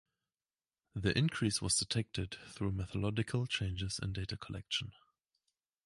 [0.95, 4.93] The increase was detected through methodological changes in data collection.